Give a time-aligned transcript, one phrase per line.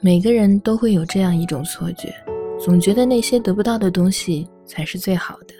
[0.00, 2.14] 每个人都会有这样一种错觉，
[2.60, 5.54] 总觉得那些得不到的东西才是最好的，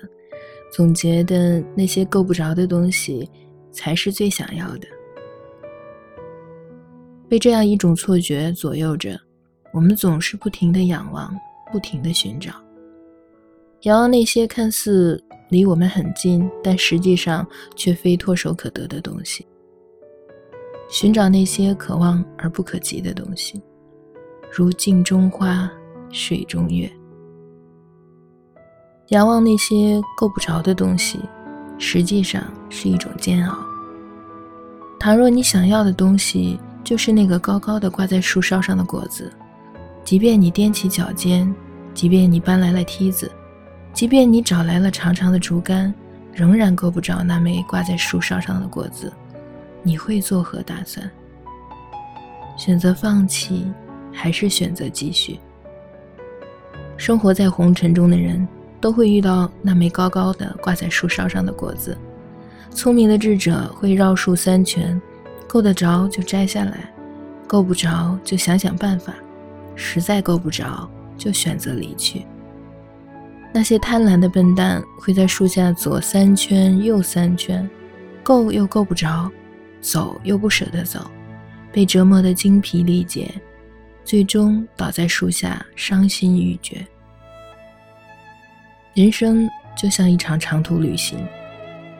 [0.73, 3.29] 总觉得那些够不着的东西
[3.73, 4.87] 才是最想要的。
[7.29, 9.21] 被这样一种错觉左右着，
[9.73, 11.37] 我们总是不停的仰望，
[11.73, 12.53] 不停的寻找，
[13.83, 15.21] 仰望那些看似
[15.51, 17.45] 离我们很近，但实际上
[17.75, 19.45] 却非唾手可得的东西，
[20.89, 23.61] 寻找那些可望而不可及的东西，
[24.51, 25.71] 如镜中花，
[26.11, 26.91] 水中月。
[29.09, 31.21] 仰望那些够不着的东西，
[31.79, 33.59] 实际上是一种煎熬。
[34.99, 39.33] 倘若你想要的东西，就是那个高高的挂在树梢上的果子，
[40.05, 41.55] 即便你踮起脚尖，
[41.95, 43.31] 即便你搬来了梯子，
[43.93, 45.95] 即便你找来了长长的竹竿，
[46.33, 49.13] 仍然够不着那枚挂在树梢上的果子，
[49.83, 51.09] 你会作何打算？
[52.57, 53.67] 选择放弃，
[54.21, 55.39] 还是选择继续？
[56.97, 58.47] 生活在红尘中的人
[58.81, 61.97] 都会遇到那枚高高的挂在树梢上的果子，
[62.73, 65.01] 聪明的智者会绕树三圈。
[65.47, 66.93] 够得着就摘下来，
[67.47, 69.15] 够不着就想想办法，
[69.75, 72.27] 实在够不着就选择离去。
[73.51, 77.67] 那些贪婪的笨蛋会在树下左三圈右三圈，
[78.23, 79.31] 够又够不着，
[79.81, 81.11] 走又不舍得走，
[81.73, 83.33] 被折磨得精疲力竭，
[84.09, 86.83] 最终倒在树下伤心欲绝。
[88.95, 91.19] 人生就像一场长途旅行。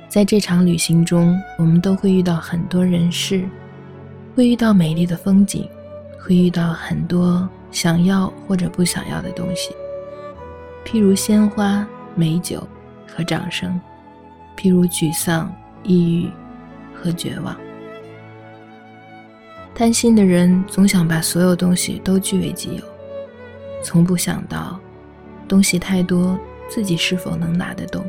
[0.09, 3.47] 在这场旅行中，我们都会遇到很多人事，
[4.35, 5.69] 会遇到美丽的风景，
[6.19, 9.75] 会遇到很多想要或者不想要的东西，
[10.87, 12.67] 譬如鲜花、美酒
[13.07, 13.79] 和掌声，
[14.57, 16.31] 譬如沮丧、抑郁
[16.95, 17.55] 和绝望。
[19.79, 22.85] 贪心的人总想把所有东西都据为己有，
[23.81, 24.77] 从不想到
[25.47, 26.37] 东西太多，
[26.69, 28.05] 自己是否能拿得动。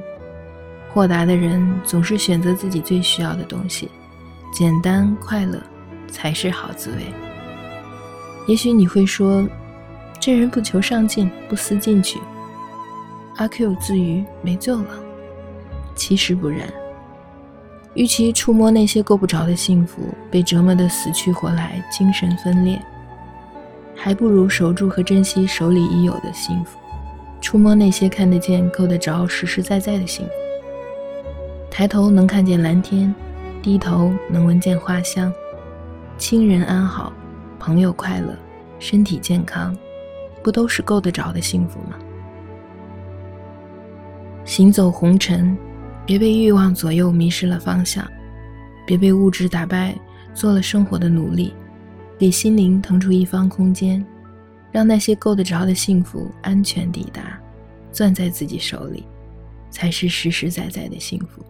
[0.91, 3.88] 豁达的人总是选择自己最需要的东西，
[4.51, 5.61] 简单快乐
[6.07, 7.03] 才是好滋味。
[8.47, 9.47] 也许你会说，
[10.19, 12.19] 这人不求上进，不思进取。
[13.35, 14.99] 阿 Q 自娱没救了。
[15.94, 16.67] 其实不然，
[17.95, 22.79] 与其触摸那些够不着的幸福，被折磨得死去活来，精神分裂，
[23.95, 26.77] 还不如守住和珍惜手里已有的幸福，
[27.41, 30.31] 触摸那些看得见、够得着、实实在在的幸福。
[31.72, 33.13] 抬头能看见蓝天，
[33.61, 35.33] 低头能闻见花香，
[36.17, 37.11] 亲人安好，
[37.59, 38.35] 朋友快乐，
[38.79, 39.75] 身体健康，
[40.44, 41.95] 不都是够得着的幸福吗？
[44.45, 45.57] 行走红尘，
[46.09, 48.03] 别被欲望左右迷失了方向，
[48.83, 49.95] 别被物质打败，
[50.33, 51.53] 做了生活的奴隶，
[52.17, 54.03] 给心灵腾出一方空间，
[54.71, 57.39] 让那些够得着的幸福安全抵达，
[57.91, 59.03] 攥在自己手里，
[59.69, 61.45] 才是实实在在的幸福。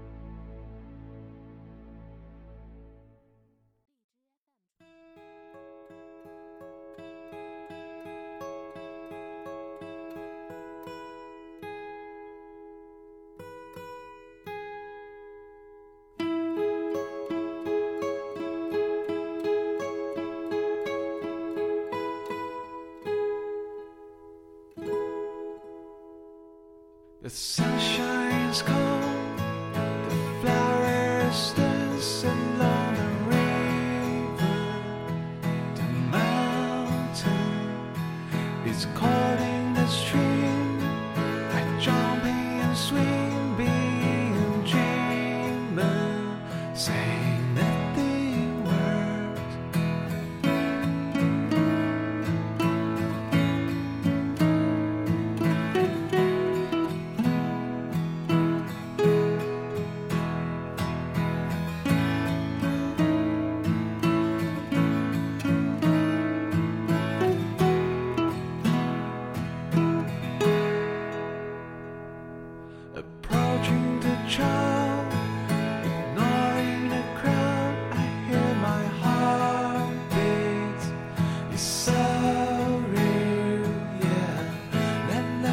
[27.22, 29.09] The sunshine is cold.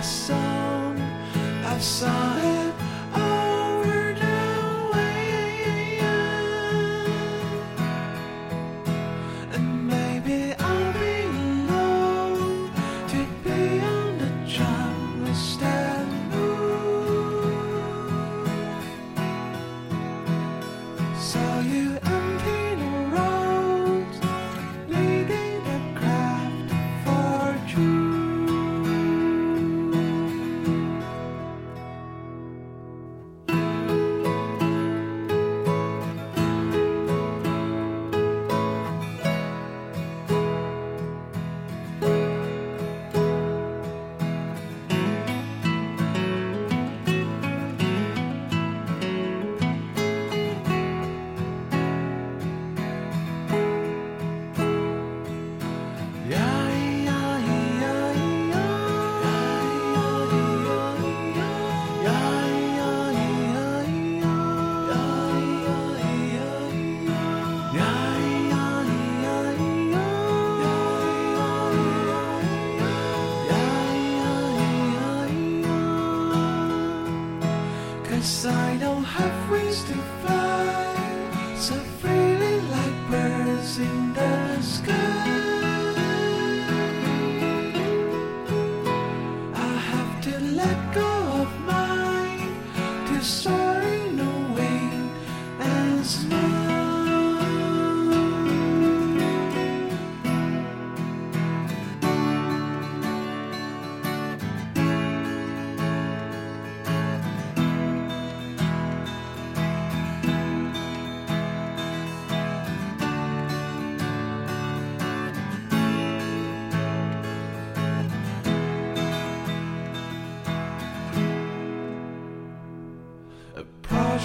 [0.07, 1.01] sung,
[1.65, 2.26] I've sung.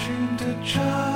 [0.02, 1.11] 寻的着。